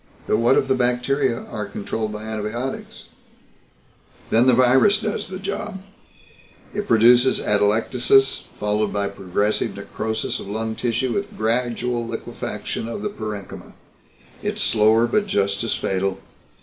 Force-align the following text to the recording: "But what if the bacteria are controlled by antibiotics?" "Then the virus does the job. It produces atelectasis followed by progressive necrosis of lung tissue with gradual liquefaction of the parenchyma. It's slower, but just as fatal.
"But 0.25 0.37
what 0.37 0.57
if 0.57 0.67
the 0.67 0.73
bacteria 0.73 1.39
are 1.43 1.67
controlled 1.67 2.11
by 2.11 2.23
antibiotics?" 2.23 3.03
"Then 4.31 4.47
the 4.47 4.53
virus 4.55 4.99
does 4.99 5.27
the 5.27 5.37
job. 5.37 5.79
It 6.73 6.87
produces 6.87 7.39
atelectasis 7.39 8.45
followed 8.59 8.91
by 8.91 9.09
progressive 9.09 9.75
necrosis 9.75 10.39
of 10.39 10.47
lung 10.47 10.73
tissue 10.73 11.13
with 11.13 11.37
gradual 11.37 12.07
liquefaction 12.07 12.87
of 12.87 13.03
the 13.03 13.09
parenchyma. 13.09 13.73
It's 14.41 14.63
slower, 14.63 15.05
but 15.05 15.27
just 15.27 15.63
as 15.63 15.75
fatal. 15.75 16.19